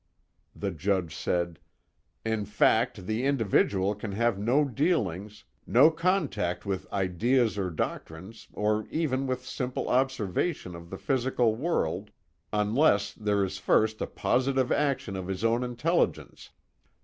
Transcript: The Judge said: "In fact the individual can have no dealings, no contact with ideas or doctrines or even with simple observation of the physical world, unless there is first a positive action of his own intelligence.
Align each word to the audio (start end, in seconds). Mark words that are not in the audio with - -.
The 0.55 0.71
Judge 0.71 1.15
said: 1.15 1.59
"In 2.25 2.43
fact 2.43 3.05
the 3.05 3.23
individual 3.23 3.93
can 3.93 4.13
have 4.13 4.39
no 4.39 4.65
dealings, 4.65 5.43
no 5.67 5.91
contact 5.91 6.65
with 6.65 6.91
ideas 6.91 7.55
or 7.55 7.69
doctrines 7.69 8.47
or 8.51 8.87
even 8.89 9.27
with 9.27 9.45
simple 9.45 9.87
observation 9.87 10.73
of 10.75 10.89
the 10.89 10.97
physical 10.97 11.53
world, 11.55 12.09
unless 12.51 13.13
there 13.13 13.43
is 13.43 13.59
first 13.59 14.01
a 14.01 14.07
positive 14.07 14.71
action 14.71 15.15
of 15.15 15.27
his 15.27 15.43
own 15.45 15.63
intelligence. 15.63 16.49